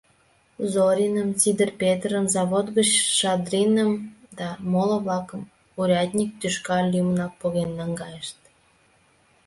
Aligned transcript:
—Зориным, 0.73 1.29
Сидыр 1.41 1.69
Петрым, 1.81 2.25
Завод 2.35 2.67
гыч 2.77 2.89
Шадриным 3.17 3.91
да 4.37 4.47
моло-влакым 4.71 5.41
урядник 5.79 6.31
тӱшка 6.39 6.77
лӱмынак 6.91 7.33
поген 7.41 7.69
наҥгайышт. 7.79 8.39